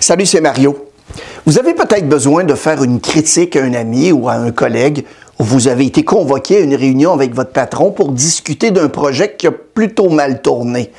Salut, 0.00 0.26
c'est 0.26 0.40
Mario. 0.40 0.90
Vous 1.44 1.58
avez 1.58 1.74
peut-être 1.74 2.08
besoin 2.08 2.44
de 2.44 2.54
faire 2.54 2.84
une 2.84 3.00
critique 3.00 3.56
à 3.56 3.64
un 3.64 3.74
ami 3.74 4.12
ou 4.12 4.28
à 4.28 4.34
un 4.34 4.52
collègue 4.52 5.04
ou 5.40 5.44
vous 5.44 5.66
avez 5.66 5.86
été 5.86 6.04
convoqué 6.04 6.58
à 6.58 6.60
une 6.60 6.74
réunion 6.74 7.12
avec 7.12 7.34
votre 7.34 7.50
patron 7.50 7.90
pour 7.90 8.12
discuter 8.12 8.70
d'un 8.70 8.88
projet 8.88 9.34
qui 9.36 9.48
a 9.48 9.50
plutôt 9.50 10.08
mal 10.08 10.40
tourné. 10.40 10.92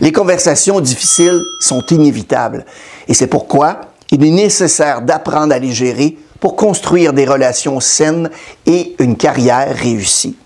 Les 0.00 0.12
conversations 0.12 0.80
difficiles 0.80 1.40
sont 1.58 1.82
inévitables 1.90 2.66
et 3.08 3.14
c'est 3.14 3.28
pourquoi 3.28 3.80
il 4.10 4.22
est 4.22 4.30
nécessaire 4.30 5.00
d'apprendre 5.00 5.54
à 5.54 5.58
les 5.58 5.72
gérer 5.72 6.18
pour 6.38 6.54
construire 6.54 7.14
des 7.14 7.24
relations 7.24 7.80
saines 7.80 8.28
et 8.66 8.94
une 8.98 9.16
carrière 9.16 9.74
réussie. 9.74 10.36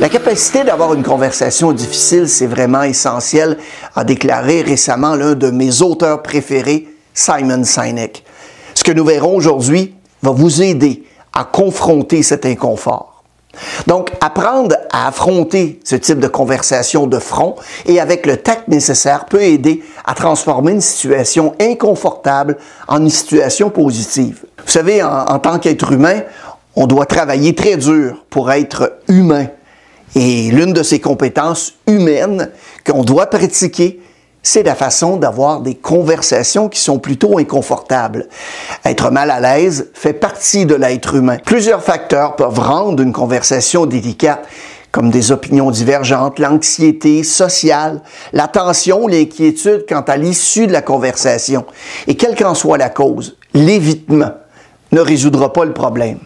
La 0.00 0.08
capacité 0.08 0.62
d'avoir 0.62 0.94
une 0.94 1.02
conversation 1.02 1.72
difficile, 1.72 2.28
c'est 2.28 2.46
vraiment 2.46 2.84
essentiel, 2.84 3.58
a 3.96 4.04
déclaré 4.04 4.62
récemment 4.62 5.16
l'un 5.16 5.34
de 5.34 5.50
mes 5.50 5.82
auteurs 5.82 6.22
préférés, 6.22 6.86
Simon 7.14 7.64
Sinek. 7.64 8.22
Ce 8.74 8.84
que 8.84 8.92
nous 8.92 9.04
verrons 9.04 9.34
aujourd'hui 9.34 9.96
va 10.22 10.30
vous 10.30 10.62
aider 10.62 11.02
à 11.34 11.42
confronter 11.42 12.22
cet 12.22 12.46
inconfort. 12.46 13.24
Donc, 13.88 14.12
apprendre 14.20 14.76
à 14.92 15.08
affronter 15.08 15.80
ce 15.82 15.96
type 15.96 16.20
de 16.20 16.28
conversation 16.28 17.08
de 17.08 17.18
front 17.18 17.56
et 17.84 17.98
avec 17.98 18.24
le 18.24 18.36
tact 18.36 18.68
nécessaire 18.68 19.24
peut 19.24 19.42
aider 19.42 19.82
à 20.04 20.14
transformer 20.14 20.72
une 20.72 20.80
situation 20.80 21.56
inconfortable 21.60 22.56
en 22.86 23.02
une 23.02 23.10
situation 23.10 23.68
positive. 23.68 24.44
Vous 24.64 24.70
savez, 24.72 25.02
en, 25.02 25.24
en 25.24 25.40
tant 25.40 25.58
qu'être 25.58 25.90
humain, 25.90 26.20
on 26.76 26.86
doit 26.86 27.06
travailler 27.06 27.56
très 27.56 27.76
dur 27.76 28.24
pour 28.30 28.52
être 28.52 29.00
humain 29.08 29.46
et 30.14 30.50
l'une 30.50 30.72
de 30.72 30.82
ces 30.82 31.00
compétences 31.00 31.74
humaines 31.86 32.50
qu'on 32.86 33.04
doit 33.04 33.26
pratiquer, 33.26 34.00
c'est 34.42 34.62
la 34.62 34.74
façon 34.74 35.16
d'avoir 35.16 35.60
des 35.60 35.74
conversations 35.74 36.68
qui 36.68 36.80
sont 36.80 36.98
plutôt 36.98 37.38
inconfortables. 37.38 38.28
Être 38.84 39.10
mal 39.10 39.30
à 39.30 39.40
l'aise 39.40 39.90
fait 39.94 40.14
partie 40.14 40.64
de 40.64 40.74
l'être 40.74 41.16
humain. 41.16 41.36
Plusieurs 41.44 41.82
facteurs 41.82 42.36
peuvent 42.36 42.58
rendre 42.58 43.02
une 43.02 43.12
conversation 43.12 43.84
délicate 43.84 44.46
comme 44.90 45.10
des 45.10 45.32
opinions 45.32 45.70
divergentes, 45.70 46.38
l'anxiété 46.38 47.22
sociale, 47.22 48.00
la 48.32 48.48
tension, 48.48 49.06
l'inquiétude 49.06 49.84
quant 49.86 50.00
à 50.00 50.16
l'issue 50.16 50.66
de 50.66 50.72
la 50.72 50.80
conversation. 50.80 51.66
Et 52.06 52.16
quelle 52.16 52.34
qu'en 52.34 52.54
soit 52.54 52.78
la 52.78 52.88
cause, 52.88 53.36
l'évitement 53.52 54.32
ne 54.92 55.00
résoudra 55.00 55.52
pas 55.52 55.66
le 55.66 55.74
problème. 55.74 56.18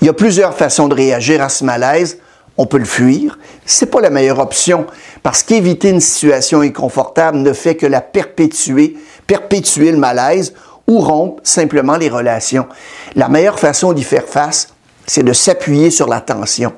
Il 0.00 0.06
y 0.06 0.10
a 0.10 0.14
plusieurs 0.14 0.54
façons 0.54 0.88
de 0.88 0.94
réagir 0.94 1.42
à 1.42 1.50
ce 1.50 1.64
malaise 1.64 2.18
on 2.58 2.66
peut 2.66 2.78
le 2.78 2.84
fuir. 2.84 3.38
C'est 3.64 3.86
pas 3.86 4.00
la 4.00 4.10
meilleure 4.10 4.38
option 4.38 4.86
parce 5.22 5.42
qu'éviter 5.42 5.90
une 5.90 6.00
situation 6.00 6.60
inconfortable 6.60 7.38
ne 7.38 7.52
fait 7.52 7.76
que 7.76 7.86
la 7.86 8.00
perpétuer, 8.00 8.96
perpétuer 9.26 9.92
le 9.92 9.98
malaise 9.98 10.54
ou 10.86 10.98
rompre 10.98 11.40
simplement 11.44 11.96
les 11.96 12.08
relations. 12.08 12.66
La 13.14 13.28
meilleure 13.28 13.58
façon 13.58 13.92
d'y 13.92 14.02
faire 14.02 14.26
face, 14.26 14.68
c'est 15.06 15.22
de 15.22 15.32
s'appuyer 15.32 15.90
sur 15.90 16.08
la 16.08 16.20
tension. 16.20 16.72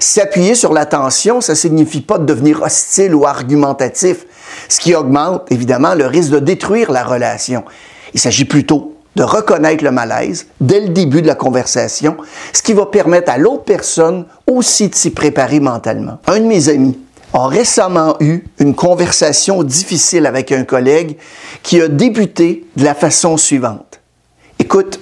S'appuyer 0.00 0.54
sur 0.54 0.72
la 0.72 0.86
tension, 0.86 1.40
ça 1.40 1.54
signifie 1.54 2.00
pas 2.00 2.18
de 2.18 2.24
devenir 2.24 2.62
hostile 2.62 3.14
ou 3.14 3.26
argumentatif, 3.26 4.26
ce 4.68 4.80
qui 4.80 4.94
augmente 4.94 5.50
évidemment 5.50 5.94
le 5.94 6.06
risque 6.06 6.30
de 6.30 6.38
détruire 6.38 6.92
la 6.92 7.04
relation. 7.04 7.64
Il 8.12 8.20
s'agit 8.20 8.44
plutôt 8.44 8.94
de 9.16 9.22
reconnaître 9.22 9.84
le 9.84 9.90
malaise 9.90 10.46
dès 10.60 10.80
le 10.80 10.88
début 10.88 11.22
de 11.22 11.26
la 11.26 11.34
conversation, 11.34 12.16
ce 12.52 12.62
qui 12.62 12.72
va 12.72 12.86
permettre 12.86 13.30
à 13.30 13.38
l'autre 13.38 13.64
personne 13.64 14.26
aussi 14.46 14.88
de 14.88 14.94
s'y 14.94 15.10
préparer 15.10 15.60
mentalement. 15.60 16.18
Un 16.26 16.40
de 16.40 16.46
mes 16.46 16.68
amis 16.68 16.98
a 17.32 17.48
récemment 17.48 18.16
eu 18.20 18.44
une 18.58 18.74
conversation 18.74 19.62
difficile 19.62 20.26
avec 20.26 20.52
un 20.52 20.64
collègue 20.64 21.16
qui 21.62 21.80
a 21.80 21.88
débuté 21.88 22.64
de 22.76 22.84
la 22.84 22.94
façon 22.94 23.36
suivante. 23.36 24.00
Écoute, 24.58 25.00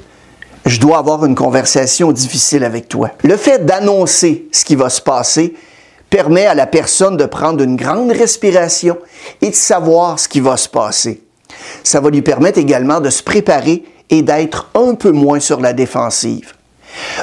je 0.65 0.81
dois 0.81 0.99
avoir 0.99 1.25
une 1.25 1.35
conversation 1.35 2.13
difficile 2.13 2.65
avec 2.65 2.89
toi. 2.89 3.11
Le 3.23 3.37
fait 3.37 3.67
d'annoncer 3.67 4.47
ce 4.53 4.65
qui 4.65 4.77
va 4.77 4.89
se 4.89 5.01
passer 5.01 5.55
permet 6.09 6.47
à 6.47 6.55
la 6.55 6.67
personne 6.67 7.17
de 7.17 7.25
prendre 7.25 7.63
une 7.63 7.77
grande 7.77 8.13
respiration 8.13 8.99
et 9.41 9.51
de 9.51 9.55
savoir 9.55 10.19
ce 10.19 10.29
qui 10.29 10.41
va 10.41 10.57
se 10.57 10.69
passer. 10.69 11.23
Ça 11.85 12.01
va 12.01 12.11
lui 12.11 12.23
permettre 12.23 12.59
également 12.59 13.01
de 13.01 13.11
se 13.11 13.23
préparer 13.23 13.85
et 14.13 14.23
d'être 14.23 14.69
un 14.75 14.95
peu 14.95 15.11
moins 15.11 15.41
sur 15.41 15.61
la 15.61 15.73
défensive. 15.73 16.53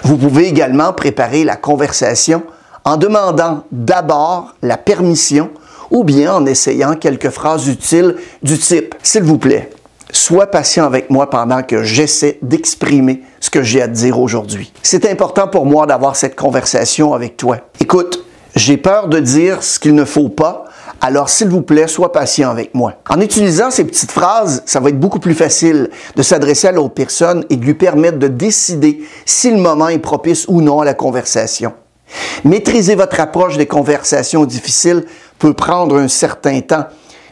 Vous 0.04 0.18
pouvez 0.18 0.48
également 0.48 0.92
préparer 0.92 1.44
la 1.44 1.56
conversation 1.56 2.42
en 2.84 2.98
demandant 2.98 3.64
d'abord 3.72 4.56
la 4.64 4.76
permission 4.76 5.52
ou 5.92 6.04
bien 6.04 6.34
en 6.34 6.46
essayant 6.48 6.96
quelques 6.96 7.30
phrases 7.30 7.68
utiles 7.68 8.16
du 8.42 8.58
type 8.58 8.96
S'il 9.04 9.22
vous 9.22 9.38
plaît, 9.38 9.70
sois 10.12 10.48
patient 10.48 10.86
avec 10.86 11.12
moi 11.12 11.30
pendant 11.30 11.62
que 11.62 11.84
j'essaie 11.84 12.40
d'exprimer 12.42 13.22
ce 13.40 13.52
que 13.52 13.62
j'ai 13.62 13.84
à 13.84 13.88
te 13.88 13.94
dire 13.94 14.20
aujourd'hui. 14.20 14.74
C'est 14.82 15.08
important 15.10 15.48
pour 15.48 15.68
moi 15.68 15.86
d'avoir 15.86 16.16
cette 16.16 16.36
conversation 16.36 17.14
avec 17.14 17.38
toi. 17.38 17.58
Écoute, 17.80 18.26
j'ai 18.56 18.78
peur 18.78 19.08
de 19.08 19.20
dire 19.20 19.62
ce 19.62 19.78
qu'il 19.78 19.94
ne 19.94 20.06
faut 20.06 20.30
pas 20.30 20.66
alors, 21.02 21.30
s'il 21.30 21.48
vous 21.48 21.62
plaît, 21.62 21.88
sois 21.88 22.12
patient 22.12 22.50
avec 22.50 22.76
moi. 22.76 22.96
En 23.10 23.22
utilisant 23.22 23.72
ces 23.72 23.86
petites 23.86 24.12
phrases, 24.12 24.64
ça 24.66 24.80
va 24.80 24.90
être 24.90 25.00
beaucoup 25.00 25.20
plus 25.20 25.34
facile 25.34 25.90
de 26.16 26.22
s'adresser 26.22 26.68
à 26.68 26.72
l'autre 26.74 26.94
personne 26.94 27.46
et 27.50 27.56
de 27.56 27.66
lui 27.66 27.74
permettre 27.74 28.20
de 28.20 28.28
décider 28.28 29.02
si 29.26 29.50
le 29.50 29.58
moment 29.58 29.88
est 29.88 30.00
propice 30.00 30.46
ou 30.50 30.62
non 30.62 30.82
à 30.82 30.86
la 30.86 30.94
conversation. 30.94 31.74
Maîtriser 32.44 32.96
votre 32.96 33.20
approche 33.20 33.58
des 33.58 33.68
conversations 33.68 34.44
difficiles 34.46 35.06
peut 35.38 35.54
prendre 35.54 35.98
un 35.98 36.08
certain 36.08 36.60
temps, 36.62 36.86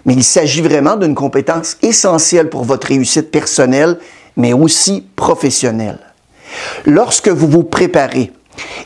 mais 0.05 0.13
il 0.13 0.23
s'agit 0.23 0.61
vraiment 0.61 0.95
d'une 0.95 1.15
compétence 1.15 1.77
essentielle 1.81 2.49
pour 2.49 2.63
votre 2.63 2.87
réussite 2.87 3.31
personnelle, 3.31 3.97
mais 4.37 4.53
aussi 4.53 5.05
professionnelle. 5.15 5.99
Lorsque 6.85 7.27
vous 7.27 7.47
vous 7.47 7.63
préparez 7.63 8.31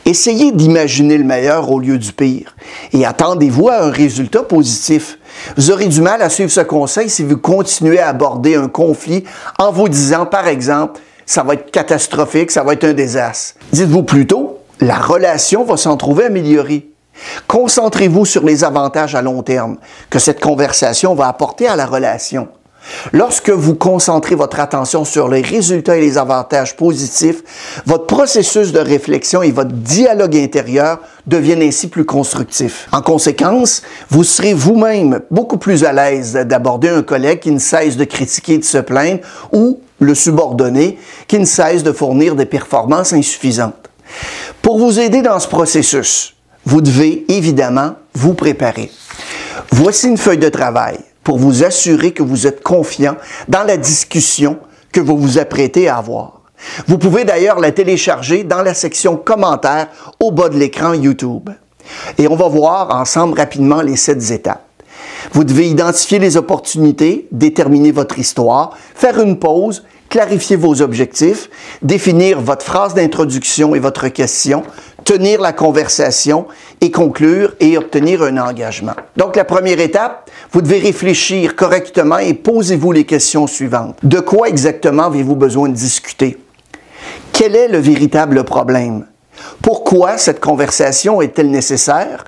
Essayez 0.06 0.52
d'imaginer 0.52 1.18
le 1.18 1.24
meilleur 1.24 1.72
au 1.72 1.80
lieu 1.80 1.98
du 1.98 2.12
pire 2.12 2.56
et 2.94 3.06
attendez-vous 3.06 3.70
à 3.70 3.84
un 3.84 3.92
résultat 3.92 4.44
positif. 4.44 5.18
Vous 5.58 5.72
aurez 5.72 5.88
du 5.88 6.02
mal 6.02 6.22
à 6.22 6.30
suivre 6.30 6.52
ce 6.52 6.62
conseil 6.62 7.10
si 7.10 7.24
vous 7.24 7.38
continuez 7.38 8.00
à 8.00 8.10
aborder 8.10 8.56
un 8.56 8.68
conflit 8.68 9.24
en 9.60 9.72
vous 9.72 9.90
disant, 9.90 10.26
par 10.26 10.48
exemple, 10.48 11.00
ça 11.26 11.44
va 11.44 11.54
être 11.54 11.72
catastrophique, 11.72 12.52
ça 12.52 12.64
va 12.64 12.74
être 12.74 12.84
un 12.84 12.94
désastre. 12.94 13.56
Dites-vous 13.72 14.04
plutôt, 14.04 14.60
la 14.80 14.98
relation 14.98 15.64
va 15.64 15.78
s'en 15.78 15.96
trouver 15.98 16.26
améliorée. 16.26 16.90
Concentrez-vous 17.48 18.26
sur 18.26 18.44
les 18.44 18.64
avantages 18.64 19.16
à 19.16 19.22
long 19.22 19.44
terme 19.44 19.78
que 20.10 20.20
cette 20.20 20.40
conversation 20.40 21.14
va 21.14 21.28
apporter 21.28 21.68
à 21.68 21.76
la 21.76 21.86
relation. 21.86 22.48
Lorsque 23.14 23.50
vous 23.50 23.76
concentrez 23.76 24.36
votre 24.36 24.60
attention 24.60 25.06
sur 25.06 25.28
les 25.28 25.42
résultats 25.42 25.98
et 25.98 26.02
les 26.02 26.18
avantages 26.18 26.76
positifs, 26.76 27.44
votre 27.86 28.06
processus 28.06 28.72
de 28.72 28.80
réflexion 28.80 29.42
et 29.42 29.52
votre 29.52 29.72
dialogue 29.72 30.36
intérieur 30.36 31.00
deviennent 31.28 31.62
ainsi 31.62 31.88
plus 31.88 32.06
constructifs. 32.06 32.88
En 32.92 33.02
conséquence, 33.02 33.82
vous 34.10 34.24
serez 34.24 34.54
vous-même 34.54 35.22
beaucoup 35.32 35.58
plus 35.58 35.84
à 35.84 35.94
l'aise 35.94 36.34
d'aborder 36.34 36.90
un 36.90 37.04
collègue 37.04 37.40
qui 37.40 37.52
ne 37.52 37.60
cesse 37.60 37.98
de 37.98 38.06
critiquer 38.06 38.54
et 38.54 38.60
de 38.60 38.64
se 38.64 38.78
plaindre 38.78 39.20
ou 39.52 39.80
le 40.00 40.16
subordonné 40.16 40.98
qui 41.28 41.40
ne 41.40 41.46
cesse 41.46 41.84
de 41.84 41.92
fournir 41.92 42.36
des 42.36 42.46
performances 42.46 43.14
insuffisantes. 43.14 43.90
Pour 44.62 44.80
vous 44.80 45.00
aider 45.00 45.22
dans 45.22 45.40
ce 45.40 45.48
processus, 45.48 46.36
vous 46.66 46.82
devez 46.82 47.26
évidemment 47.30 47.96
vous 48.14 48.34
préparer. 48.34 48.92
Voici 49.72 50.08
une 50.08 50.18
feuille 50.18 50.38
de 50.38 50.50
travail 50.50 50.98
pour 51.24 51.38
vous 51.38 51.64
assurer 51.64 52.12
que 52.12 52.24
vous 52.24 52.48
êtes 52.48 52.64
confiant 52.64 53.16
dans 53.48 53.64
la 53.64 53.78
discussion 53.78 54.60
que 54.92 55.00
vous 55.00 55.18
vous 55.18 55.38
apprêtez 55.38 55.88
à 55.88 55.98
avoir. 55.98 56.42
Vous 56.88 56.98
pouvez 56.98 57.26
d'ailleurs 57.26 57.60
la 57.60 57.72
télécharger 57.72 58.44
dans 58.44 58.62
la 58.62 58.74
section 58.74 59.18
commentaires 59.18 59.88
au 60.20 60.32
bas 60.32 60.50
de 60.50 60.58
l'écran 60.58 60.94
YouTube. 60.94 61.50
Et 62.18 62.28
on 62.28 62.36
va 62.36 62.48
voir 62.48 62.96
ensemble 62.96 63.38
rapidement 63.38 63.82
les 63.82 63.96
sept 63.96 64.32
étapes. 64.32 64.64
Vous 65.34 65.44
devez 65.44 65.68
identifier 65.70 66.20
les 66.20 66.38
opportunités, 66.38 67.28
déterminer 67.32 67.92
votre 67.92 68.20
histoire, 68.20 68.78
faire 68.96 69.20
une 69.20 69.40
pause, 69.40 69.84
clarifier 70.10 70.58
vos 70.58 70.82
objectifs, 70.82 71.50
définir 71.82 72.42
votre 72.42 72.66
phrase 72.66 72.94
d'introduction 72.94 73.74
et 73.76 73.80
votre 73.80 74.10
question, 74.10 74.64
tenir 75.12 75.42
la 75.42 75.52
conversation 75.52 76.48
et 76.80 76.90
conclure 76.90 77.54
et 77.60 77.78
obtenir 77.78 78.24
un 78.24 78.38
engagement. 78.38 78.94
Donc 79.18 79.36
la 79.36 79.44
première 79.44 79.82
étape, 79.82 80.32
vous 80.54 80.62
devez 80.62 80.80
réfléchir 80.80 81.58
correctement 81.58 82.20
et 82.20 82.34
posez-vous 82.34 82.94
les 82.94 83.04
questions 83.04 83.46
suivantes. 83.46 83.98
De 84.04 84.22
quoi 84.22 84.48
exactement 84.48 85.08
avez-vous 85.08 85.36
besoin 85.36 85.68
de 85.68 85.74
discuter? 85.74 86.38
Quel 87.34 87.58
est 87.58 87.68
le 87.68 87.80
véritable 87.80 88.46
problème? 88.46 89.06
Pourquoi 89.62 90.18
cette 90.18 90.40
conversation 90.40 91.22
est-elle 91.22 91.52
nécessaire? 91.52 92.24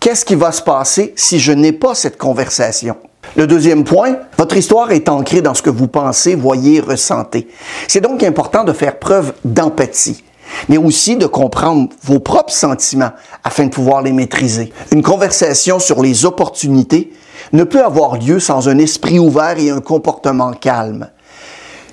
Qu'est-ce 0.00 0.24
qui 0.24 0.34
va 0.34 0.50
se 0.50 0.62
passer 0.62 1.12
si 1.16 1.38
je 1.38 1.52
n'ai 1.52 1.72
pas 1.72 1.94
cette 1.94 2.16
conversation? 2.16 2.96
Le 3.36 3.46
deuxième 3.46 3.84
point, 3.84 4.16
votre 4.38 4.56
histoire 4.56 4.92
est 4.92 5.10
ancrée 5.10 5.42
dans 5.42 5.52
ce 5.52 5.60
que 5.60 5.68
vous 5.68 5.88
pensez, 5.88 6.36
voyez, 6.36 6.80
ressentez. 6.80 7.48
C'est 7.86 8.00
donc 8.00 8.22
important 8.22 8.64
de 8.64 8.72
faire 8.72 8.98
preuve 8.98 9.34
d'empathie. 9.44 10.24
Mais 10.68 10.76
aussi 10.76 11.16
de 11.16 11.26
comprendre 11.26 11.88
vos 12.02 12.20
propres 12.20 12.52
sentiments 12.52 13.12
afin 13.42 13.64
de 13.64 13.70
pouvoir 13.70 14.02
les 14.02 14.12
maîtriser. 14.12 14.72
Une 14.92 15.02
conversation 15.02 15.78
sur 15.78 16.02
les 16.02 16.24
opportunités 16.24 17.12
ne 17.52 17.64
peut 17.64 17.84
avoir 17.84 18.16
lieu 18.16 18.40
sans 18.40 18.68
un 18.68 18.78
esprit 18.78 19.18
ouvert 19.18 19.58
et 19.58 19.70
un 19.70 19.80
comportement 19.80 20.52
calme. 20.52 21.08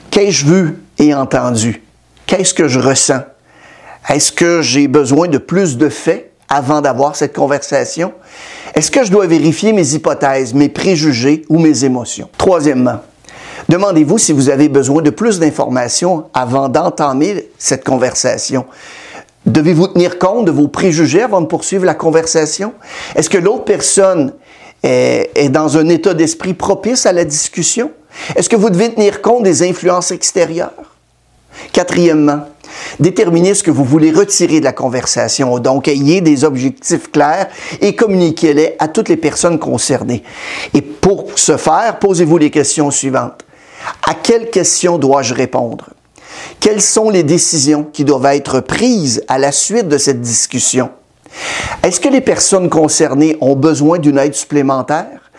Qu'ai-je 0.10 0.46
vu 0.46 0.84
et 0.98 1.14
entendu? 1.14 1.84
Qu'est-ce 2.26 2.54
que 2.54 2.68
je 2.68 2.80
ressens? 2.80 3.22
Est-ce 4.10 4.32
que 4.32 4.62
j'ai 4.62 4.88
besoin 4.88 5.28
de 5.28 5.38
plus 5.38 5.78
de 5.78 5.90
faits 5.90 6.32
avant 6.50 6.82
d'avoir 6.82 7.16
cette 7.16 7.36
conversation? 7.36 8.14
Est-ce 8.74 8.92
que 8.92 9.04
je 9.04 9.12
dois 9.12 9.28
vérifier 9.28 9.74
mes 9.74 9.94
hypothèses, 9.94 10.54
mes 10.54 10.70
préjugés 10.70 11.46
ou 11.50 11.60
mes 11.60 11.84
émotions? 11.84 12.30
Troisièmement, 12.38 13.02
demandez-vous 13.72 14.18
si 14.18 14.34
vous 14.34 14.50
avez 14.50 14.68
besoin 14.68 15.02
de 15.02 15.10
plus 15.10 15.40
d'informations 15.40 16.26
avant 16.34 16.68
d'entamer 16.68 17.50
cette 17.58 17.86
conversation. 17.86 18.66
Devez-vous 19.46 19.88
tenir 19.88 20.20
compte 20.20 20.46
de 20.46 20.52
vos 20.52 20.68
préjugés 20.68 21.22
avant 21.22 21.40
de 21.40 21.46
poursuivre 21.46 21.86
la 21.86 21.94
conversation? 21.94 22.74
Est-ce 23.16 23.30
que 23.30 23.38
l'autre 23.38 23.64
personne 23.64 24.34
est, 24.84 25.50
dans 25.50 25.78
un 25.78 25.88
état 25.88 26.14
d'esprit 26.14 26.54
propice 26.54 27.06
à 27.06 27.14
la 27.14 27.24
discussion? 27.24 27.92
Est-ce 28.36 28.50
que 28.50 28.58
vous 28.58 28.70
devez 28.70 28.94
tenir 28.94 29.22
compte 29.22 29.44
des 29.44 29.64
influences 29.64 30.12
extérieures? 30.12 30.74
Quatrièmement, 31.72 32.42
déterminez 33.00 33.54
ce 33.54 33.64
que 33.64 33.72
vous 33.72 33.86
voulez 33.86 34.12
retirer 34.12 34.60
de 34.60 34.66
la 34.66 34.74
conversation. 34.74 35.60
Donc, 35.60 35.88
ayez 35.88 36.20
des 36.20 36.44
objectifs 36.44 37.10
clairs 37.10 37.48
et 37.80 37.96
communiquez-les 37.96 38.76
à 38.80 38.90
toutes 38.90 39.08
les 39.08 39.18
personnes 39.18 39.60
concernées. 39.60 40.24
Et 40.74 40.82
pour 40.82 41.28
ce 41.38 41.56
faire, 41.56 42.00
posez-vous 42.00 42.38
les 42.38 42.52
questions 42.52 42.92
suivantes. 42.92 43.46
À 44.08 44.14
quelles 44.14 44.50
questions 44.50 44.98
dois-je 44.98 45.34
répondre? 45.34 45.90
Quelles 46.60 46.82
sont 46.82 47.10
les 47.10 47.24
décisions 47.24 47.84
qui 47.92 48.06
doivent 48.06 48.26
être 48.26 48.60
prises 48.60 49.24
à 49.28 49.38
la 49.38 49.52
suite 49.52 49.88
de 49.88 49.98
cette 49.98 50.22
discussion? 50.22 50.90
Est-ce 51.84 52.00
que 52.00 52.10
les 52.10 52.22
personnes 52.22 52.70
concernées 52.70 53.38
ont 53.42 53.56
besoin 53.56 54.00
d'une 54.00 54.18
aide 54.18 54.36
supplémentaire? 54.36 55.32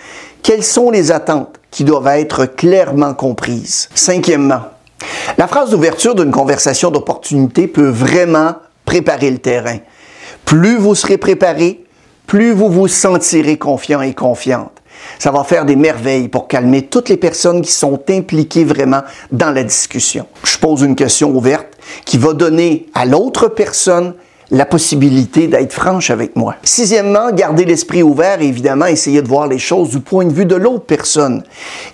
Quelles 0.43 0.65
sont 0.65 0.91
les 0.91 1.13
attentes 1.13 1.61
qui 1.71 1.85
doivent 1.85 2.09
être 2.09 2.47
clairement 2.47 3.15
comprises? 3.15 3.89
Cinquièmement, 3.95 4.63
la 5.39 5.47
phrase 5.47 5.71
d'ouverture 5.71 6.15
d'une 6.15 6.33
conversation 6.33 6.91
d'opportunité 6.91 7.69
peut 7.69 7.89
vraiment 7.89 8.55
préparer 8.85 9.31
le 9.31 9.39
terrain. 9.39 9.79
Plus 10.45 10.77
vous 10.77 10.95
serez 10.95 11.19
préparé, 11.19 11.85
plus 12.27 12.53
vous 12.53 12.69
vous 12.69 12.89
sentirez 12.89 13.57
confiant 13.57 14.03
et 14.03 14.15
confiante. 14.15 14.82
Ça 15.19 15.31
va 15.31 15.45
faire 15.45 15.65
des 15.65 15.77
merveilles 15.77 16.29
pour 16.29 16.49
calmer 16.49 16.83
toutes 16.83 17.09
les 17.09 17.17
personnes 17.17 17.63
qui 17.63 17.73
sont 17.73 18.01
impliquées 18.09 18.65
vraiment 18.65 19.03
dans 19.31 19.51
la 19.51 19.63
discussion. 19.63 20.27
Je 20.45 20.59
pose 20.59 20.83
une 20.83 20.97
question 20.97 21.31
ouverte 21.31 21.69
qui 22.05 22.19
va 22.19 22.33
donner 22.33 22.87
à 22.95 23.05
l'autre 23.05 23.49
personne 23.49 24.15
la 24.53 24.67
possibilité 24.67 25.49
d'être 25.49 25.73
franche 25.73 26.11
avec 26.11 26.37
moi. 26.37 26.57
Sixièmement, 26.63 27.33
garder 27.33 27.65
l'esprit 27.65 28.03
ouvert 28.03 28.43
et 28.43 28.47
évidemment 28.47 28.85
essayer 28.85 29.23
de 29.23 29.27
voir 29.27 29.47
les 29.47 29.59
choses 29.59 29.89
du 29.89 30.01
point 30.01 30.27
de 30.27 30.33
vue 30.33 30.45
de 30.45 30.55
l'autre 30.55 30.85
personne. 30.85 31.43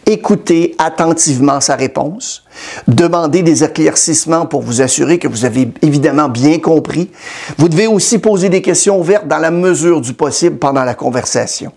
Écoutez 0.07 0.75
attentivement 0.79 1.61
sa 1.61 1.77
réponse. 1.77 2.45
Demandez 2.89 3.43
des 3.43 3.63
éclaircissements 3.63 4.47
pour 4.47 4.63
vous 4.63 4.83
assurer 4.83 5.21
que 5.21 5.29
vous 5.29 5.45
avez 5.45 5.71
évidemment 5.83 6.29
bien 6.29 6.59
compris. 6.59 7.11
Vous 7.59 7.69
devez 7.69 7.87
aussi 7.87 8.19
poser 8.19 8.49
des 8.49 8.61
questions 8.61 8.99
ouvertes 8.99 9.29
dans 9.29 9.39
la 9.39 9.53
mesure 9.53 10.01
du 10.01 10.13
possible 10.13 10.59
pendant 10.59 10.83
la 10.83 10.95
conversation. 10.95 11.71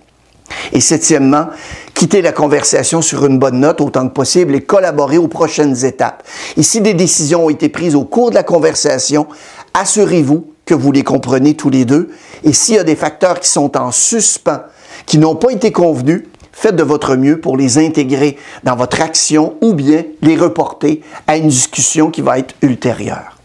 Et 0.74 0.80
septièmement, 0.80 1.48
quitter 1.94 2.22
la 2.22 2.32
conversation 2.32 3.02
sur 3.02 3.26
une 3.26 3.40
bonne 3.40 3.60
note 3.60 3.82
autant 3.82 4.08
que 4.08 4.14
possible 4.14 4.56
et 4.56 4.62
collaborer 4.62 5.18
aux 5.18 5.28
prochaines 5.28 5.86
étapes. 5.86 6.24
Et 6.58 6.64
si 6.64 6.82
des 6.82 6.94
décisions 6.94 7.46
ont 7.46 7.50
été 7.50 7.70
prises 7.70 7.96
au 7.96 8.06
cours 8.06 8.30
de 8.30 8.36
la 8.36 8.44
conversation, 8.44 9.28
assurez-vous 9.74 10.48
que 10.66 10.74
vous 10.74 10.92
les 10.92 11.04
comprenez 11.04 11.56
tous 11.56 11.70
les 11.70 11.86
deux. 11.86 12.10
Et 12.44 12.54
s'il 12.54 12.76
y 12.76 12.80
a 12.80 12.84
des 12.84 12.96
facteurs 12.96 13.40
qui 13.40 13.50
sont 13.50 13.78
en 13.78 13.92
suspens, 13.92 14.62
qui 15.06 15.18
n'ont 15.18 15.36
pas 15.36 15.52
été 15.52 15.72
convenus, 15.72 16.24
faites 16.54 16.76
de 16.76 16.84
votre 16.84 17.16
mieux 17.16 17.40
pour 17.40 17.58
les 17.58 17.78
intégrer 17.78 18.38
dans 18.64 18.76
votre 18.76 19.02
action 19.02 19.56
ou 19.62 19.74
bien 19.74 20.04
les 20.22 20.38
reporter 20.38 21.02
à 21.28 21.38
une 21.38 21.48
discussion 21.48 22.12
qui 22.12 22.22
va 22.22 22.40
être 22.40 22.56
ultérieure. 22.62 23.38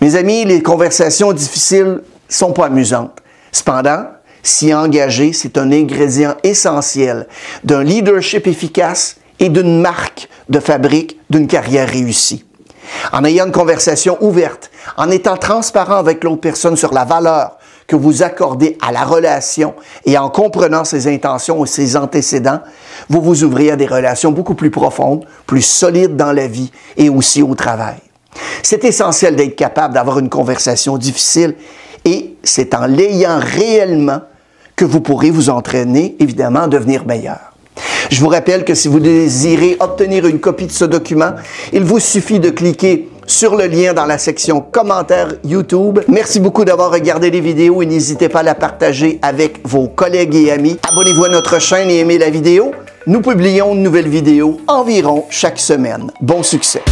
Mes 0.00 0.16
amis, 0.16 0.44
les 0.44 0.62
conversations 0.62 1.32
difficiles 1.32 2.00
sont 2.28 2.52
pas 2.52 2.66
amusantes. 2.66 3.18
Cependant, 3.52 4.06
s'y 4.42 4.74
engager, 4.74 5.32
c'est 5.32 5.58
un 5.58 5.70
ingrédient 5.70 6.34
essentiel 6.42 7.26
d'un 7.64 7.82
leadership 7.82 8.46
efficace 8.46 9.16
et 9.38 9.48
d'une 9.48 9.80
marque 9.80 10.28
de 10.48 10.60
fabrique 10.60 11.18
d'une 11.30 11.46
carrière 11.46 11.88
réussie. 11.88 12.44
En 13.12 13.24
ayant 13.24 13.46
une 13.46 13.52
conversation 13.52 14.18
ouverte, 14.20 14.70
en 14.96 15.10
étant 15.10 15.36
transparent 15.36 15.96
avec 15.96 16.24
l'autre 16.24 16.40
personne 16.40 16.76
sur 16.76 16.92
la 16.92 17.04
valeur 17.04 17.58
que 17.86 17.96
vous 17.96 18.22
accordez 18.22 18.78
à 18.80 18.92
la 18.92 19.04
relation 19.04 19.74
et 20.04 20.16
en 20.18 20.30
comprenant 20.30 20.84
ses 20.84 21.12
intentions 21.12 21.64
et 21.64 21.68
ses 21.68 21.96
antécédents, 21.96 22.60
vous 23.08 23.20
vous 23.20 23.44
ouvrez 23.44 23.70
à 23.70 23.76
des 23.76 23.86
relations 23.86 24.32
beaucoup 24.32 24.54
plus 24.54 24.70
profondes, 24.70 25.24
plus 25.46 25.62
solides 25.62 26.16
dans 26.16 26.32
la 26.32 26.46
vie 26.46 26.70
et 26.96 27.08
aussi 27.08 27.42
au 27.42 27.54
travail. 27.54 27.96
C'est 28.62 28.84
essentiel 28.84 29.36
d'être 29.36 29.56
capable 29.56 29.94
d'avoir 29.94 30.18
une 30.18 30.30
conversation 30.30 30.96
difficile 30.96 31.54
et 32.04 32.36
c'est 32.42 32.74
en 32.74 32.86
l'ayant 32.86 33.38
réellement 33.40 34.20
que 34.76 34.84
vous 34.84 35.00
pourrez 35.00 35.30
vous 35.30 35.50
entraîner, 35.50 36.16
évidemment, 36.18 36.62
à 36.62 36.68
devenir 36.68 37.06
meilleur. 37.06 37.52
Je 38.10 38.20
vous 38.20 38.28
rappelle 38.28 38.64
que 38.64 38.74
si 38.74 38.88
vous 38.88 39.00
désirez 39.00 39.76
obtenir 39.80 40.26
une 40.26 40.38
copie 40.38 40.66
de 40.66 40.72
ce 40.72 40.84
document, 40.84 41.32
il 41.72 41.82
vous 41.82 41.98
suffit 41.98 42.40
de 42.40 42.50
cliquer 42.50 43.08
sur 43.26 43.56
le 43.56 43.66
lien 43.66 43.94
dans 43.94 44.04
la 44.04 44.18
section 44.18 44.60
commentaires 44.60 45.34
YouTube. 45.44 46.00
Merci 46.08 46.40
beaucoup 46.40 46.64
d'avoir 46.64 46.90
regardé 46.90 47.30
les 47.30 47.40
vidéos 47.40 47.80
et 47.82 47.86
n'hésitez 47.86 48.28
pas 48.28 48.40
à 48.40 48.42
la 48.42 48.54
partager 48.54 49.18
avec 49.22 49.66
vos 49.66 49.88
collègues 49.88 50.34
et 50.34 50.50
amis. 50.50 50.78
Abonnez-vous 50.90 51.24
à 51.24 51.28
notre 51.30 51.58
chaîne 51.58 51.90
et 51.90 52.00
aimez 52.00 52.18
la 52.18 52.30
vidéo. 52.30 52.72
Nous 53.06 53.20
publions 53.20 53.72
une 53.72 53.82
nouvelle 53.82 54.08
vidéo 54.08 54.60
environ 54.66 55.24
chaque 55.30 55.58
semaine. 55.58 56.10
Bon 56.20 56.42
succès! 56.42 56.82